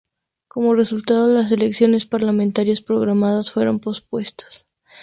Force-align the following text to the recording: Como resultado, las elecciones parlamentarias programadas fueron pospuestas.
Como 0.47 0.73
resultado, 0.73 1.27
las 1.29 1.51
elecciones 1.51 2.07
parlamentarias 2.07 2.81
programadas 2.81 3.51
fueron 3.51 3.79
pospuestas. 3.79 4.65